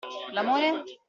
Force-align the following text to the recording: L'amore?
L'amore? 0.33 0.83